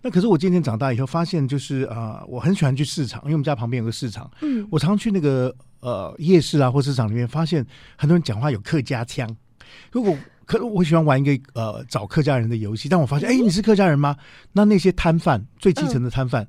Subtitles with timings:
[0.00, 4.30] 那可是我渐渐长大以后发现，就是啊、呃，我很喜欢去市场，因为我们家旁边有个市场。
[4.42, 9.28] 嗯，我常去那个呃夜市啊或市场里面，发现很多人讲话有客家腔。
[9.90, 10.16] 如果
[10.46, 14.16] 可我喜欢玩一个呃找客家人的游戏，但我发现，哎，你是客家人吗？
[14.52, 16.42] 那那些摊贩最基层的摊贩，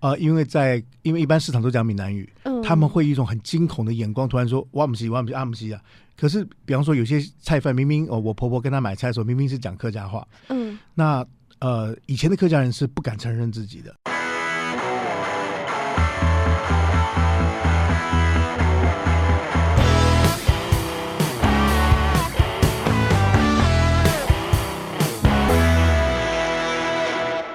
[0.00, 5.80] 嗯、呃，因为在因为一般市场都讲闽南语，嗯、他们会一种很惊恐的眼光，突然说“哇姆西哇姆西阿姆西啊”。
[6.18, 11.24] 可是，比方说有些菜贩明明哦，我婆婆跟他买菜的时候，明明是讲客家话，嗯，那
[11.60, 13.92] 呃，以前的客家人是不敢承认自己的。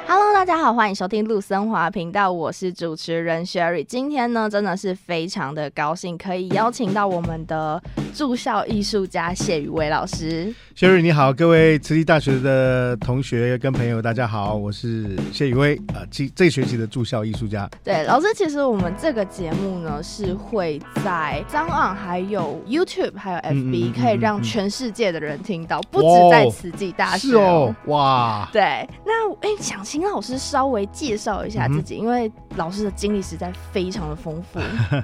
[0.05, 3.85] Hello，大家好，欢迎收听陆森华频道，我是主持人 Sherry。
[3.85, 7.81] 今天呢，真的是非常的高兴，可以邀请到我们的
[8.13, 10.53] 驻校艺术家谢宇威老师。
[10.75, 17.69] Sherry 你好，各位慈济大学的同学跟朋友，大家好，我是谢宇威啊，这这学期的住校艺术家。
[17.83, 27.29] 对，老师，其实我们这个节目呢，是会在 SoundOn 还有 YouTube 还有 FB，嗯、可以让全世界的人听到，嗯、不止在慈济大学。
[27.29, 30.33] 哦，是哦，哇，对，那哎，想请老师。
[30.43, 34.59] 稍微介绍一下自己，嗯、因为老师的经历实在非常的丰富。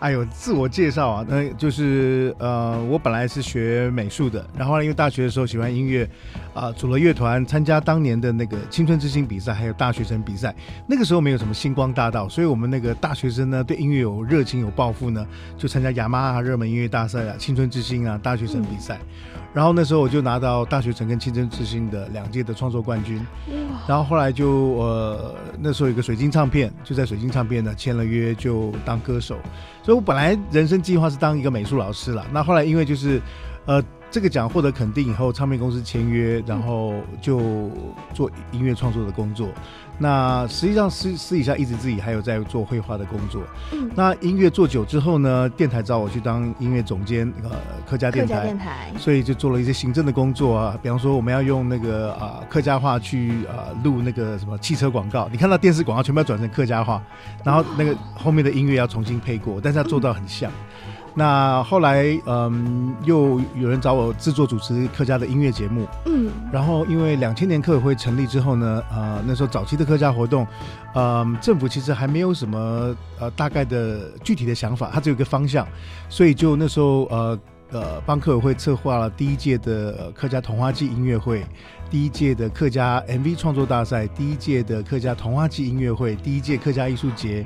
[0.00, 6.04] 哎呦，自我介绍啊，那就是呃，我本来是学美术的，然后呢，因为大学的时候喜欢音乐，
[6.54, 10.54] 啊、呃，组了乐团，参加当年的那个青春之星比赛，还有大学生比赛。
[10.86, 15.26] 那个时候没有什么星光大道，所以我们那个大学生呢，对音乐有热情、有抱负呢，
[15.58, 18.96] 就参加雅马哈热门音乐大赛啊，青春之星啊，大学生比赛。
[18.96, 23.20] 嗯然后那时候我就拿到大学城跟青春之星的两届的创作冠军，
[23.84, 29.38] 然后后来就呃那时候有个水晶唱片，就在水晶唱片呢签了约就当歌手，
[29.84, 33.22] 所以我本来人生计划是当一个美术老师了，那后来因为就是
[33.66, 33.80] 呃。
[34.10, 37.70] 这个奖获得肯定以后，唱片公司签约，然后就
[38.12, 39.48] 做音乐创作的工作。
[40.02, 43.42] 那实际上私私底下一直自己还有在做绘画的工作。
[43.72, 43.90] 嗯。
[43.94, 47.50] 那音乐做久之后呢，电台找我去当音乐总监，呃，
[47.86, 48.34] 客家电台。
[48.34, 48.90] 客家电台。
[48.98, 57.02] 所以就做了一些行政的工作啊，比方说我们要用那个啊、呃、客家话去啊、呃、录那个什么汽车广告，你看到电视广告全部要转成客家话，
[57.44, 60.50] 然后那个后面的音乐要重新配过，但是要做到很像。
[60.50, 70.46] 嗯那后来，嗯，又有人找我制作主持客家的音乐节目，嗯，然后因为两千年客委会成立之后呢，呃，那时候早期的客家活动，
[70.94, 75.66] 嗯，政府其实还没有什么呃大概的具体的想法，它只有一个方向，
[76.08, 77.38] 所以就那时候呃
[77.70, 81.44] 呃帮客委会策划了第一届的客家童话季音乐会，
[81.90, 87.44] 第一届的客家 MV 创作大赛，第一届的客家童话季音乐会，第一届客家艺术节。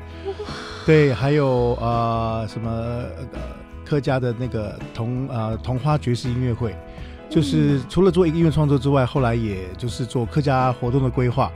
[0.87, 3.27] 对，还有呃什么呃
[3.85, 6.77] 客家的那个童呃童花爵士音乐会，
[7.31, 11.51] 就是除了做一个音乐创作之外，后来也就是做客家活动的规划。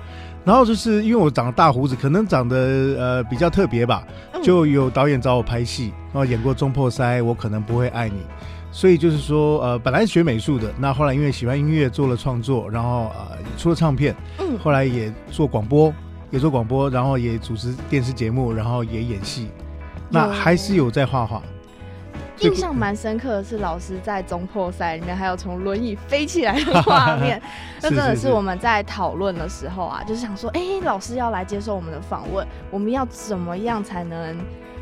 [0.44, 2.56] 然后就是因为我长了大胡子，可能长得
[2.98, 4.02] 呃比较特别吧，
[4.42, 8.22] 就有导演找我拍戏，然后演过《中破塞》，我可能不会爱你。
[8.70, 14.16] 所以就是说呃本来学美术的，那后来因为喜欢音乐做了创作，然后呃出了唱片，
[14.62, 15.92] 后来也做广播。
[16.30, 19.48] 也做广播，然后也主持电视节目，然后也演戏，
[20.10, 21.42] 那还是有在画画。
[22.40, 27.42] 印象蛮深刻的是，老师在中破赛里面还有从轮椅飞起来的画面，
[27.82, 34.36] 那真的是我们在讨论的时候啊，就是想说，哎，老师要来接受我们的访问，我们要怎么样才能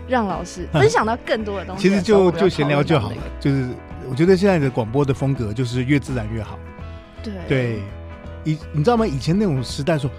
[0.06, 1.88] 让老师分享到更多的东西？
[1.88, 3.70] 其实就就闲聊就好了，就是
[4.10, 6.58] 我觉得现在的广播的风格就是越自然越好。
[7.22, 7.82] 对对，
[8.44, 9.06] 以你知道吗？
[9.06, 10.10] 以前那种时代说。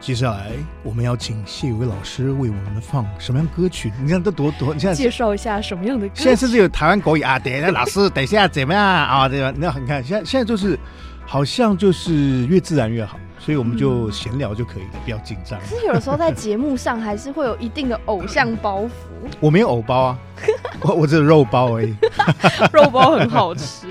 [0.00, 0.52] 接下来
[0.82, 3.92] 我们要请谢宇威老师为我们放什么样歌曲？
[4.02, 6.22] 你看这多多，你现在介绍一下什么样的歌曲？
[6.22, 9.28] 现在甚至有台湾国语啊，等一下老师等一下怎么样啊？
[9.28, 9.52] 对吧？
[9.58, 10.78] 那你看现在现在就是
[11.26, 15.60] 好像就是越自然越好，所以我们就闲聊就可以了，不要紧张。
[15.68, 18.90] 其实有的时候在节目上还是会有一定的偶像包袱。
[19.38, 20.18] 我没有偶包啊，
[20.80, 21.94] 我我只有肉包而已。
[22.72, 23.86] 肉包很好吃，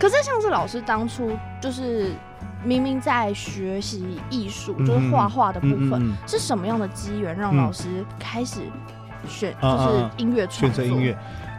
[0.00, 2.10] 可是像是老师当初就是。
[2.64, 8.60] 明明在学习艺术，就是画画的部分，嗯嗯嗯、是什么样的机缘让老师开始
[9.28, 10.60] 选，嗯、就是音乐创作？
[10.60, 11.16] 选择音乐，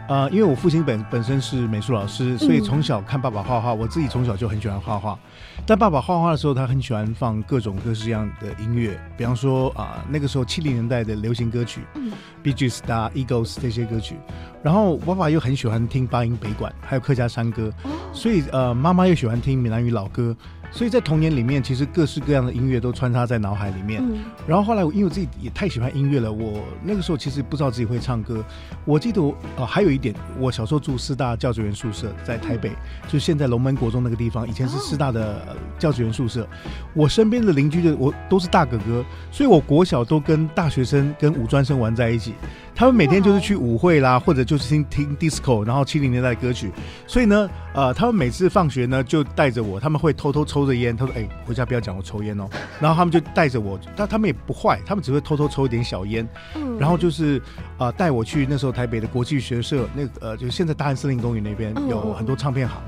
[0.08, 5.18] 呃，因为我父亲本本身是美术老师，所以从小看爸爸画画，我自己从小就很喜欢画画。
[5.64, 12.12] 但爸爸画画的时候，他很喜欢放各种各式样的音乐，比方说啊、呃，那个时候七零年代的流行歌曲，嗯
[12.44, 12.78] ，Bee Gees、
[13.14, 14.16] Eagles 这些歌曲。
[14.62, 20.36] 然后爸爸又很喜欢听八音北管，还有客家山歌，哦、所以呃，妈妈又喜欢听闽南语老歌。
[20.70, 24.02] 所以在童年里面，其实各式各样的音乐都穿插在脑海里面。
[24.04, 28.44] 嗯、然后后来，我因为我自己也太喜欢音乐了，我那个时候其实不知道自己会唱歌。
[28.84, 36.42] 我记得我啊、呃，还有一点，我小时候住师大教职员宿舍，在台北，嗯、就现在龙门国中那个地方，以前是师大的教职员宿舍。
[36.42, 36.48] 哦、
[36.94, 42.34] 我身边的邻居的我都是大哥哥，所以我国小都跟大学生、跟五专生玩在一起。
[42.76, 46.70] 他们每天就是去舞会啦，或者就是听听 disco，然后七零年代的歌曲。
[47.06, 50.94] 所以呢，呃，他们每次放学呢，就带着我，他们会偷偷抽着烟。
[50.94, 52.46] 他说：“哎、欸，回家不要讲我抽烟哦。”
[52.78, 56.28] 然后他们就带着我，但他们也不坏，他们只会偷偷抽一点小烟。
[56.54, 57.40] 嗯然后就是
[57.78, 62.78] 呃，带我去那时候台北的国际学社，那个呃，就是现在大安森林公园那边有很多唱片行，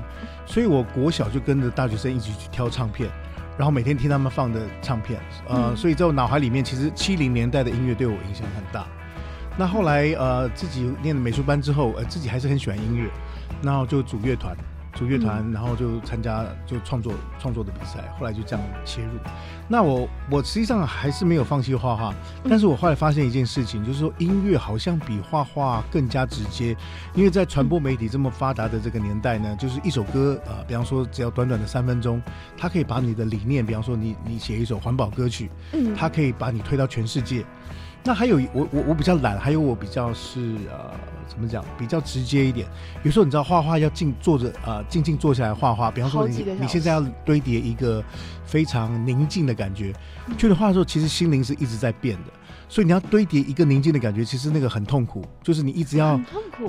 [0.45, 3.09] 所以我国小就跟着大学生一起去挑唱片，
[3.57, 5.19] 然后每天听他们放的唱片。
[5.47, 8.85] 呃，所以在我脑海里面，其实七零年代的音乐对我影响很大。
[9.59, 13.09] 那后来呃自己念了美术班之后，呃自己还是很喜欢音乐，
[13.61, 14.55] 然后就组乐团，
[14.93, 19.09] 组乐团，然后就参加就创作创作的比赛，后来就这样切入。
[19.67, 22.15] 那我我实际上还是没有放弃画画，
[22.49, 26.73] 但是我后来发现一件事情，就是说音乐好像比画画更加直接，
[27.13, 32.21] 因为在传播媒体这么发达的这个年代呢，就是一首歌呃，比方说只要短短的三分钟，
[32.57, 37.43] 它可以把你的理念，比方说你你写一首环保歌曲，嗯，它可以把你推到全世界。
[38.03, 40.91] 那还有我我我比较懒，还有我比较是呃
[41.27, 42.67] 怎么讲，比较直接一点。
[43.03, 48.03] 有时候你知道画画要静坐着呃静静坐下来画画，比方说你你现在要堆叠一个
[48.45, 49.93] 非常宁静的感觉，
[50.37, 52.31] 就你画的时候其实心灵是一直在变的。
[52.71, 56.21] 所以你要堆叠一个宁静的感觉，其实那个很痛苦，就是你一直要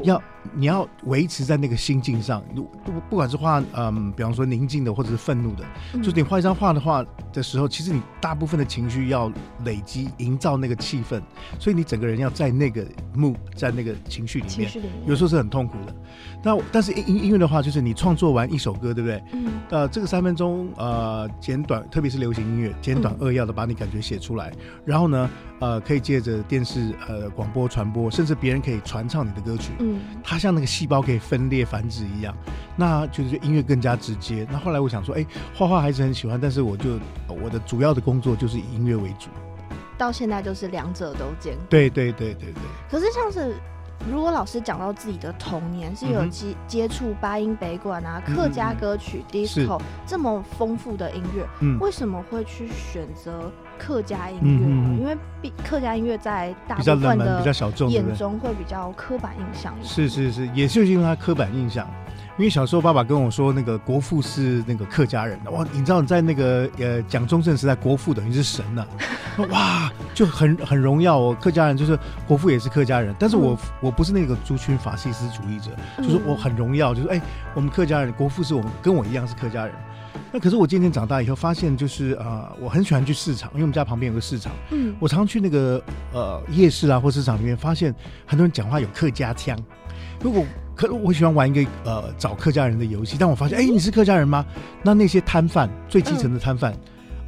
[0.03, 0.23] 要
[0.55, 2.43] 你要维持在那个心境上。
[2.55, 5.65] 不不管是画嗯，比方说宁静的或者是愤怒的，
[5.95, 9.31] 嗯、就是你画一张画的话的时候，其实你大部分的情绪要
[9.65, 11.21] 累积，营造那个气氛，
[11.59, 15.95] 所以你整个人要在那个 mood，在那个情绪里面，里面有时候是很痛苦的。
[16.43, 19.23] 那但是音音乐的话，就是你创作完一首歌，对不对？
[19.33, 19.51] 嗯。
[19.71, 24.57] 呃，这个三分钟呃简短，特别是流行音乐，简短扼要的把你感觉写出来，嗯、
[24.87, 25.81] 然后呢，呃。
[25.81, 29.73] 可以借着电视、呃广播传播，甚至别人可以传唱你的歌曲。
[29.81, 29.99] 嗯，
[30.31, 32.33] 它像那个细胞可以分裂繁殖一样，
[32.77, 34.47] 那就是音乐更加直接。
[34.49, 39.29] 那后来我想说，哎、欸，画画还是很喜欢，但是我就我的主要的工作就是以音乐为主。
[39.99, 41.65] 到现在就是两者都兼顾。
[41.69, 42.63] 对对对对对。
[42.89, 43.57] 可是像是。
[44.11, 51.47] 如果老师讲到自己的童年是有接接触八音北管啊、客家歌曲、disco 这么丰富的音乐，
[51.81, 55.01] 为什么会去选择客家音乐？
[55.01, 55.17] 因为
[55.65, 59.75] 客家音乐在大部分的比较小众眼中会比较刻板印象。
[59.83, 61.89] 是是是，也就是因为他刻板印象。
[62.39, 68.87] 因为小时候爸爸跟我说，那个国父是那个客家人的哇，你知道你在那个呃蒋中正时代，国父等于是神呐、
[69.37, 71.37] 啊，哇就很很荣耀哦。
[71.39, 77.23] 客家人就是国父也是客家人，但是我、嗯、我不是那个族群法西斯主义者，就是我很荣耀，就是哎、欸、
[77.55, 79.75] 我们客家人国父是我们跟我一样是客家人。
[80.33, 85.83] 那可是我渐渐长大以后发现，就是啊、呃、我很喜欢去市场，因为我们家旁边有个市场，嗯，我常常去那个
[86.13, 87.95] 呃夜市啊或市场里面，发现
[88.27, 89.59] 很多人讲话有客家腔，
[90.23, 90.45] 如果。
[90.77, 94.47] 可我喜欢玩一个呃找客家人的游戏，但我发现，哎、欸，你是客家人吗？
[94.83, 96.75] 那那些摊贩，最基层的摊贩，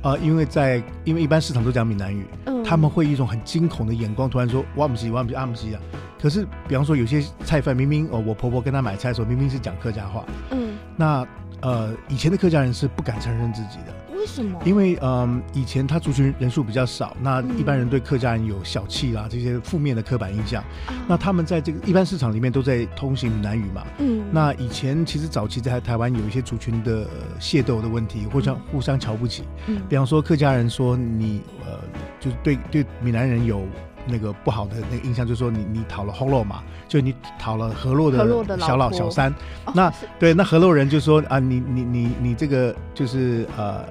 [0.02, 5.80] 呃，因为在因为一般市场都讲闽南语，嗯，他们会一种很惊恐的眼光，突然说哇姆西哇姆西阿姆西啊。
[6.18, 11.26] 可是，比方说有些菜贩，明明哦，我婆婆跟他买菜的时候，明明是讲客家话，嗯，那
[11.62, 13.94] 呃以前的客家人是不敢承认自己的。
[14.14, 14.60] 为什么？
[14.64, 20.62] 因为嗯，以前他族群人数比较少，那一般人对客家人有小气啦，这些负面的刻板印象。
[20.90, 23.84] 嗯、那他们在这个一般市场里面都在通行闽南语嘛。
[23.98, 24.22] 嗯。
[24.30, 27.04] 那以前其实早期在台湾有一些族群的
[27.40, 29.42] 械斗的问题，互相互相瞧不起。
[29.66, 29.82] 嗯。
[29.88, 31.80] 比方说客家人说你呃，
[32.20, 33.66] 就是对对闽南人有
[34.06, 39.32] 那个不好的那个印象，就是说你你讨了河洛嘛，就你讨了河洛的小老小三。
[39.64, 43.84] 哦、那对那河洛人就说啊，你你你你这个就是呃。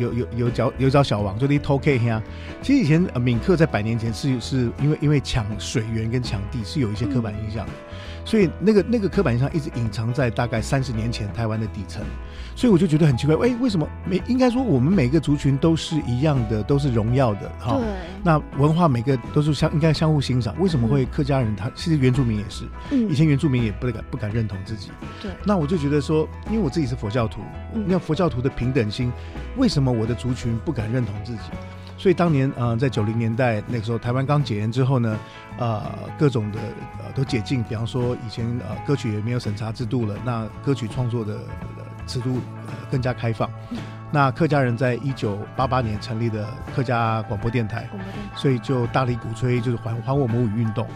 [0.00, 2.22] 有有有找有找小王，就你偷 K 呀。
[2.62, 12.02] 其实以前呃闽客在百年前是是因为因为抢水源跟抢地是有一些刻板印象的，嗯、所以那个那个刻板印象一直隐藏在大概三十年前台湾的底层，
[12.54, 17.76] 所以我就觉得很奇怪，哎、欸，为什么每应该说我们每个族群都是一样的，都是荣耀的哈？
[17.76, 17.84] 对。
[18.24, 25.30] 那文化每个都是相应该相互欣赏，为什么会客家人他其实原住民也是，嗯、以前原住民也不敢不敢认同自己，对。
[25.44, 27.42] 那我就觉得说，因为我自己是佛教徒，
[27.86, 29.12] 那、嗯、佛教徒的平等心
[29.56, 31.40] 为为什么我的族群不敢认同自己？
[31.98, 35.18] 所以当年，呃，在九零年代那个时候，台湾刚解严之后呢，
[35.58, 35.82] 呃，
[36.16, 36.60] 各种的
[37.00, 41.40] 呃都解禁，比方说以前呃歌曲也没有审查制度了，那歌曲创作的
[42.06, 43.50] 尺度呃更加开放。
[44.12, 47.88] 那客家人在一九八八年成立的客家广播电台，
[48.34, 50.86] 所以就大力鼓吹就是还还我母语运动。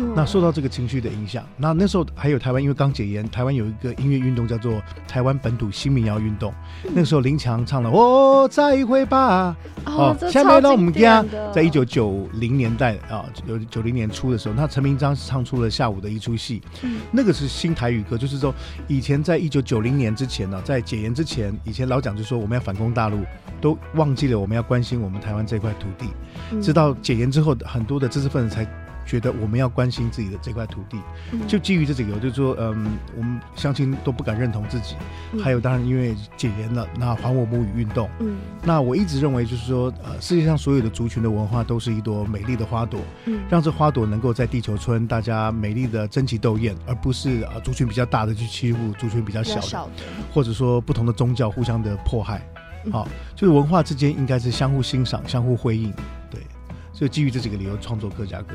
[0.00, 6.52] 嗯，那受到这个情绪的影响，那那时候还有台湾，因为刚解严，台湾有一个音乐运动叫做台湾本土新民谣运动。
[6.84, 9.54] 嗯、那个时候林强唱了《哦，再一回吧》，
[9.90, 18.54] 哦，下面到我们家，在一九九零年代啊，九九零年初的时候，那陈明章是唱出了下午的一出戏，嗯，那个是新台语歌，就是说
[18.88, 23.18] 以前在一九九零年之前呢，在解严之前，以前老蒋就说我们要反攻大陆，
[23.60, 26.06] 都忘记了我们要关心我们台湾这块土地，
[26.52, 28.66] 嗯、直到解严之后，很多的知识分子才。
[29.10, 30.96] 觉得我们要关心自己的这块土地，
[31.48, 34.94] 就基于这几个，就是说，嗯，我们相亲都不敢认同自己，
[35.42, 52.40] 还有当然因为解严了，那还我母语运动，嗯，那我一直认为就是说，呃，世界上所有的族群的文化都是一朵美丽的花朵，嗯，让这花朵能够在地球村大家美丽的争奇斗艳，而不是呃族群比较大的去欺负族群比较小的，或者说不同的宗教互相的迫害，
[52.92, 55.92] 好，就是文化之间应该是相互欣赏、相互辉映，
[56.30, 56.40] 对，
[56.92, 58.54] 所以基于这几个理由创作客家歌。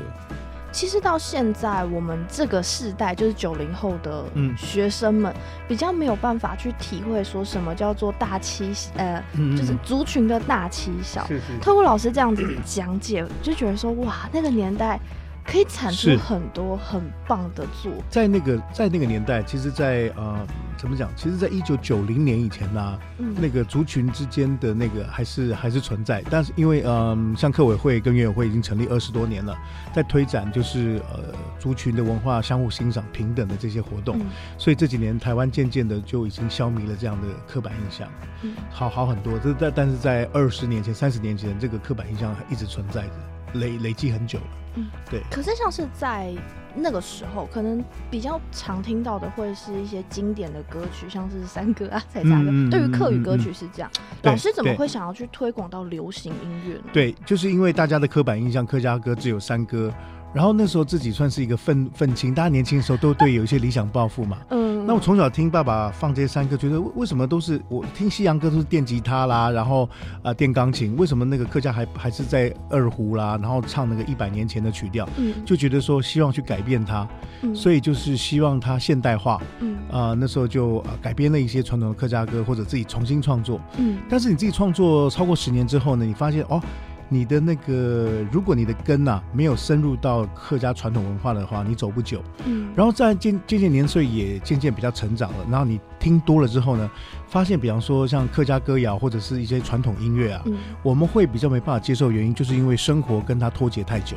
[0.76, 4.26] 其实到现在，我们这个世代就是九零后的
[4.58, 5.34] 学生们，
[5.70, 9.24] 比较没有办法去体会说什么叫做大欺，呃，
[9.58, 11.26] 就是族群的大欺小。
[11.62, 15.00] 透过老师这样子讲解，就觉得说哇，那个年代。
[15.46, 17.92] 可以产出很多很棒的作。
[18.10, 20.46] 在那个在那个年代，其实在，在呃，
[20.78, 21.10] 怎么讲？
[21.16, 26.24] 其实，在一九九零年以前呢、啊嗯，那个族群之间的那个还是还是存在。
[26.30, 29.56] 但是因为嗯、呃，像客委会跟原委会已经成立二十多年了，
[29.94, 31.20] 在推展就是呃
[31.60, 34.26] 族群的文化相互欣赏、平等的这些活动，嗯、
[34.58, 38.10] 所以这几年台湾渐渐的就已经消弭了这样的刻板印象，
[38.42, 39.38] 嗯、好好很多。
[39.38, 43.14] 这但但是在二十年前、三十年前，这个刻板印象还一直存在着，
[43.56, 44.46] 累累积很久了。
[44.76, 45.22] 嗯，对。
[45.32, 46.34] 可是像是在
[46.76, 52.50] 那个时候，可能比较常听到的会是一些经典的歌曲，像是山歌啊、采茶歌。
[52.50, 56.84] 嗯、对于客语歌曲是这样，嗯、老师怎么会想要去推广到流行音乐呢？
[56.92, 59.94] 对，就是因为大家的刻板印象，客家歌只有山歌。
[60.34, 64.40] 然后那时候自己算是一个愤愤青，大家年轻的时候都对有一些理想抱负嘛。
[64.50, 64.65] 嗯。
[64.88, 69.86] 那我从小听爸爸放这些山歌，觉得为什么都是我听西洋歌都是电吉他啦，然后
[70.18, 75.10] 啊、呃、电钢琴，为什么那个客家还还是在二胡啦，然后唱那个一百年前的曲调？
[75.18, 75.34] 嗯。
[75.44, 77.08] 就觉得说希望去改变它，
[77.42, 77.56] 嗯。
[77.56, 79.42] 所以就是希望它现代化。
[79.60, 79.76] 嗯。
[79.90, 83.60] 啊、呃，那时候就改编了一些传统的客家歌，或者自己重新创作。
[83.78, 83.98] 嗯。
[84.08, 86.62] 但是你自己创作超过十年之后呢，你发现哦。
[87.08, 92.22] 你的那个，如果你的根呐、啊、没有深入到客家传统文化的话，你走不久。
[92.46, 96.88] 嗯，然后在渐渐渐年岁也渐渐比较成长了，然后你听多了之后呢，
[97.28, 104.16] 发现比方说像客家歌谣或者是一些传统音乐啊、嗯，我们会比较没办法接受，原因就是因为生活跟它脱节太久。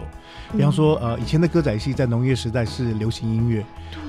[0.52, 3.64] 比方说，呃，以前的歌仔戏在农业时代是流行音乐，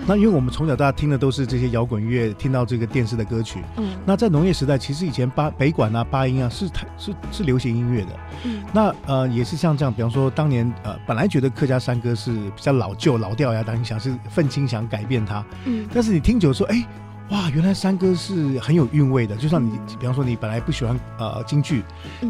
[0.06, 3.64] 那因为我们从小到大听的都是这些摇滚乐，听到这个电视的歌曲。
[3.78, 8.10] 嗯，那在农业时代，其实以前八北管啊、八音啊是台是是流行音乐的。
[8.44, 15.46] 嗯，那呃也是像这样，比方说当年呃本来觉得客家山歌是比较老旧老调呀，但你想是愤青想改变它。
[15.64, 16.86] 嗯，但是你听久了说，哎。
[17.30, 21.84] 哇，原来山歌是很有韵味的，就像你，比方说你本来不喜欢呃京剧，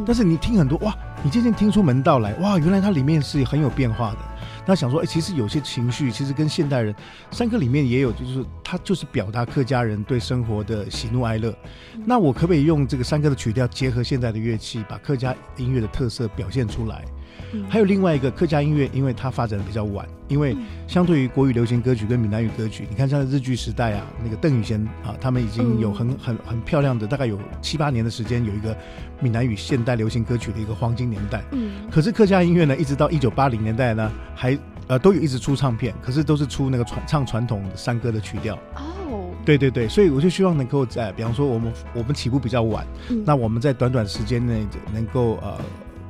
[0.06, 4.18] 但是你听很多哇，你渐渐听出门道来，哇，原来它里面是很有变化的。
[4.66, 6.94] 那想说，哎、欸，其实有些情绪，其实跟现代人
[7.32, 11.56] 山歌里面也有，就是它就是表达客家人对生活的喜怒哀乐。
[12.06, 17.06] 那我可不可以用这个山歌的曲调结合现代的乐器，把客家音乐的特色表现出来？
[17.68, 20.56] 还有另外一个客家音乐，因为它发展的比较晚，因为
[20.88, 28.76] 相对于国语流行歌曲跟闽南语歌曲，你看像日剧时代啊，那个邓雨贤啊，他们已经有很很很漂亮的，大概有七八年的时间，有一个
[29.20, 31.44] 闽南语现代流行歌曲的一个黄金年代。
[31.52, 38.56] 嗯，可是客家音乐呢，一直到一九八零年代呢，还呃都有一直出唱片，可是都是出那个传唱传统山歌的曲调。
[38.76, 45.58] 哦，对对对，所以我就希望能够在，比方说我们我们起步比较晚，嗯，那我们在短短时间内能够呃。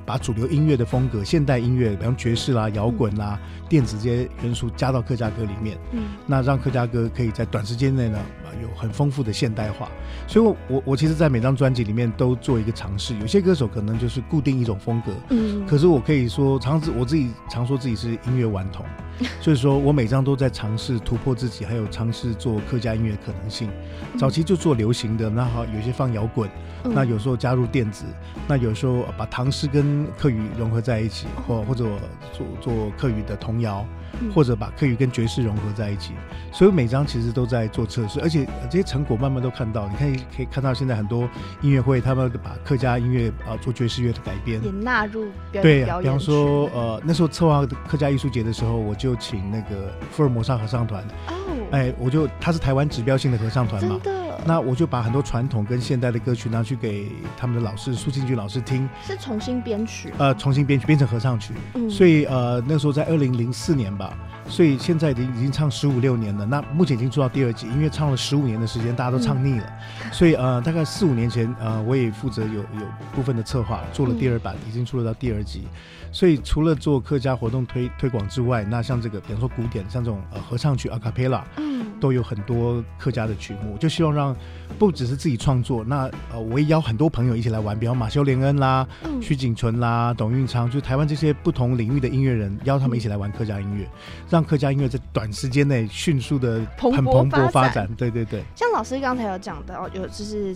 [0.09, 3.39] 把主流音乐的风格、现代音乐，比方爵士啦、摇滚啦、
[3.69, 8.17] 电子这些元素加到客家歌里面，嗯，那让客家歌可以在短时间内呢，
[8.59, 9.87] 有很丰富的现代化。
[10.27, 13.15] 所以我，我我其实，在每张专辑里面都做一个尝试。
[13.19, 18.83] 有些歌手可能就是固定一种风格，嗯，可是我可以说，常我自己常说自己是音乐顽童，
[19.39, 23.69] 所以说我每张都在尝试突破自己，还有尝试做客家音乐可能性。
[24.17, 26.49] 早期就做流行的，那好，有些放摇滚，
[26.83, 28.05] 那有时候加入电子，
[28.47, 31.85] 那有时候把唐诗跟客语融合在一起，或或者
[32.33, 33.85] 做做客语的童谣，
[34.33, 36.13] 或者把客语跟爵士融合在一起，
[36.51, 39.87] 所以每张其实都在做测试，而且这些成果慢慢都看到。
[39.87, 41.29] 你看可以看到现在很多
[41.61, 45.85] 音乐会，他们把客家音乐啊做爵士乐的改编，也纳入表演。
[45.85, 51.03] 对，比方说呃那时候策划客家艺术节的时候，我就请那个福尔摩沙合唱团。
[51.27, 51.48] 哦。
[51.71, 53.99] 哎，我就他是台湾指标性的合唱团嘛。
[54.45, 61.53] 那我就把很多传统跟现代的歌曲拿去给他们的老师苏庆军老师听，是重新编曲，呃，重新编曲编成合唱曲。
[61.73, 64.17] 嗯，所以呃那时候在二零零四年吧，
[64.49, 66.45] 所以现在已经已经唱十五六年了。
[66.45, 69.65] 那目前已经做到第二集，因为唱了十五年的时间，大家都唱腻了。
[70.03, 75.67] 嗯、 所以呃，大概四五年前呃，我也负责有有部分的策划，做了第二版，嗯、已经出了到第二集。
[76.11, 84.35] 所以除了做客家活动推推广之外，那像这个，比方说古典，像这种呃合唱曲、阿卡贝拉，嗯，都有很多客家的曲目，就希望让
[84.77, 97.89] 不只是自己创作，那呃我也邀很多朋友一起来玩，比方马修连恩啦、嗯、徐景淳啦、董运昌，就台湾这些不同领域的音乐人，邀他们一起来玩客家音乐，嗯、让客家音乐在短时间内迅速的很蓬勃发展。
[97.95, 100.55] 对对对，像老师刚才有讲到，有就是。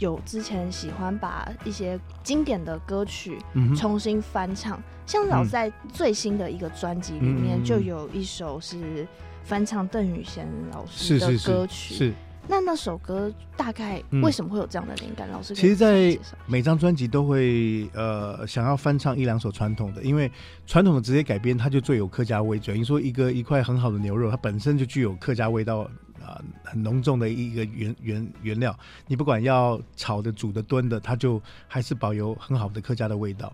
[0.00, 3.38] 有之前喜欢把一些经典的歌曲
[3.76, 9.06] 重新翻唱，嗯、像老在最新的一个专辑里面，就有一首是
[9.48, 11.94] 翻唱邓雨贤老师的歌曲。
[11.94, 12.14] 是，是，是，是
[12.46, 15.26] 那那首歌大概为什么会有这样的灵感？
[15.30, 20.30] 嗯、老师其实，在每张专辑都会呃想要翻唱一两首传统的，因为
[20.66, 22.58] 传统的直接改编，它就最有客家味。
[22.58, 25.88] 等于说一个一块很好的牛肉，它本身就具有客家味道。
[26.20, 28.76] 啊，很浓重的一个原原原料，
[29.06, 33.50] 你不管要炒的、煮的、炖的，它就还是保有很好的客家的味道。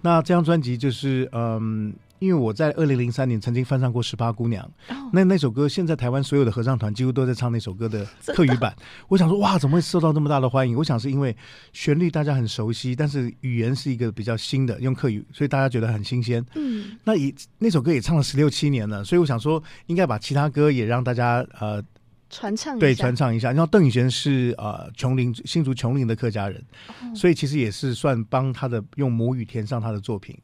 [0.00, 8.74] 那这张专辑就是，嗯，因为我在二零零三年曾经翻唱过《十八姑娘》哦，那那首歌现在台湾所有的合唱团几乎都在唱那首歌的 客语版。
[9.08, 10.76] 我想说，哇，怎么会受到这么大的欢迎？
[10.76, 11.36] 我想是因为
[11.72, 16.44] 旋律大家很熟悉，但是语言是一个比较新的，用客语，所以大家觉得很新鲜。
[16.54, 21.82] 嗯，那以那首歌也唱了十六七年了，所以我想说，应该把其他歌也让大家呃。
[22.28, 23.50] 传唱对，传唱一下。
[23.52, 30.36] 然后邓雨贤是呃琼林新竹琼林的客家人，哦、所以其实也是算帮他的用母语填上他的作品。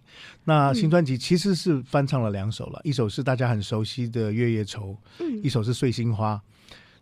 [0.44, 6.34] 那新专辑其实是翻唱了两首了，嗯、一首是大家很熟悉的《月夜愁》，嗯，一首是《碎心花》。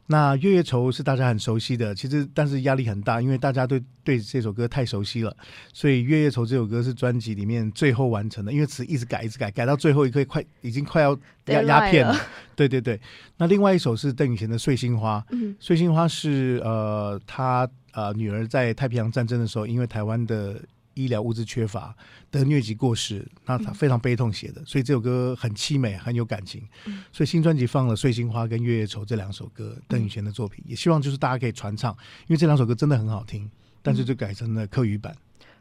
[0.06, 5.36] 那月夜愁是大家很熟悉的，其实但是压力很大，因为大家对对这首歌太熟悉了，
[5.72, 11.16] 所以月夜愁这首歌是专辑里面最后完成的，因为词一直改一直改，改到最后一刻快已经快要
[11.46, 12.16] 压压片了。
[12.56, 13.00] 对对对，
[13.36, 20.60] 那另外一首是邓雨贤的碎心花，嗯，碎心花是呃他呃女儿在太平洋战争的时候，因为台湾的。
[20.94, 21.94] 医疗物资缺乏，
[22.30, 26.62] 得疟疾过世，那他非常悲痛写的，嗯、所以这首歌很凄美，很有感情。
[26.86, 31.92] 嗯、所以新专辑放了《碎心花》跟《月夜愁》这两首歌，邓雨贤的作品，也希望就是大家可以传唱，
[32.26, 33.50] 因为这两首歌真的很好听，
[33.82, 35.14] 但是就改成了客语版。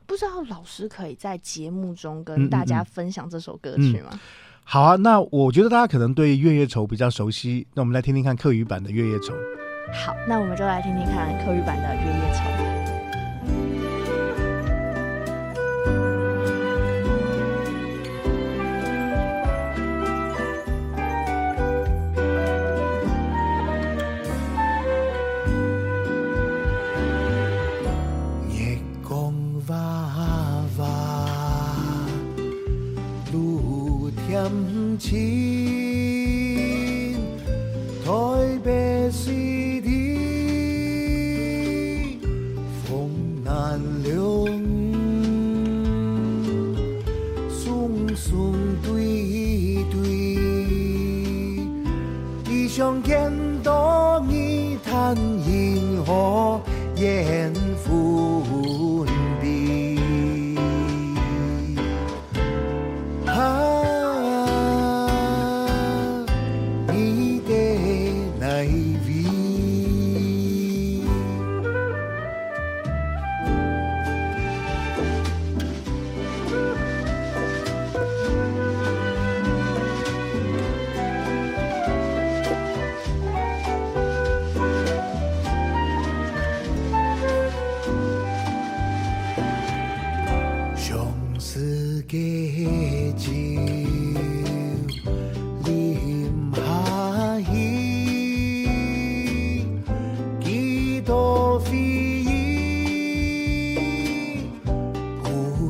[0.05, 4.09] 不知道老师可以在节目中跟大家分享这首歌曲吗？
[4.11, 4.19] 嗯嗯嗯、
[4.63, 9.33] 好啊，那我觉得大家可能对《月夜愁》比较熟悉，那我们来听听看客语版的《月夜愁》。
[9.93, 12.75] 好，那我们就来听听看客语版的《月夜愁》。
[34.99, 35.28] 情。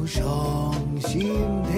[0.10, 1.69] 伤心。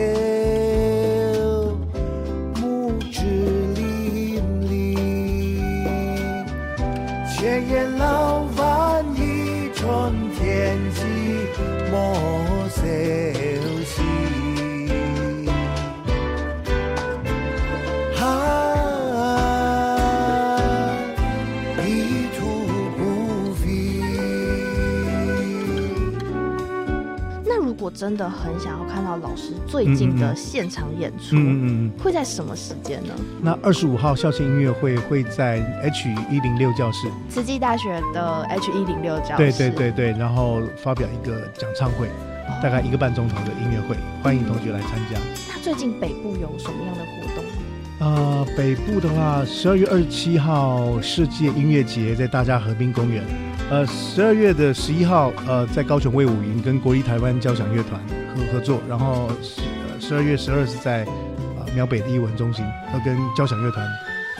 [28.01, 33.13] 真的很想要看到老师最近的现场演出，嗯嗯，会在什么时间呢？
[33.39, 45.19] 那二十五号校庆音乐会会在 H 一零六教室，慈济大学的 H 一零六教室，对对对对，然后发表一个讲唱会，哦、大概一个半钟头的音乐会，欢迎同学来参加。
[45.47, 47.45] 那最近北部有什么样的活动？
[47.99, 53.23] 呃，北部的话，十二月二十七号世界音乐节在大家河滨公园。
[53.71, 58.01] 呃，十二月的十一号，呃，在高雄卫武营跟国立台湾交响乐团
[58.35, 58.81] 合合作。
[58.89, 59.61] 然后十
[60.09, 61.05] 十二月十二是在
[61.57, 63.87] 呃苗北的艺文中心，要跟交响乐团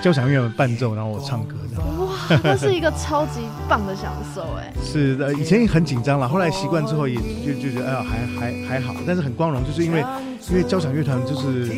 [0.04, 2.06] 交响乐伴奏，然后我唱歌这样。
[2.06, 3.39] 哇，那是一个超级
[3.70, 4.74] 棒的享受哎。
[4.84, 10.04] 是的，以前很紧张了，后来习惯之后也就就觉得哎呀还还还好，但是很光荣，就是因为
[10.50, 11.72] 因为交响乐团就是。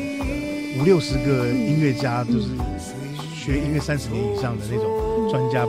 [0.75, 2.47] 五六十个音乐家，就是
[3.31, 5.63] 学音乐三十年以上的那种专家，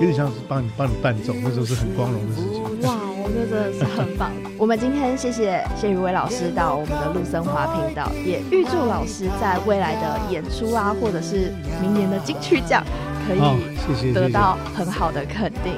[0.00, 2.62] 有点像是帮你帮你伴奏那时候是很光荣的事情。
[2.88, 4.30] 哇我觉得真的是很棒。
[4.56, 12.82] 我们今天谢谢谢宇威老师到我们的陆森华频道也预祝老师在未来的演出啊或者是明年的金曲奖
[13.28, 15.74] 可以得到很好的肯定。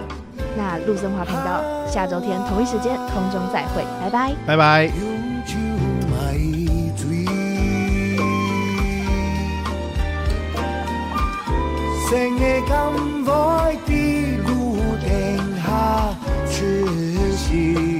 [0.56, 4.32] 那陆森华频道下周天同一时间空中再会拜拜。
[4.46, 4.92] 拜拜。
[17.52, 17.91] you.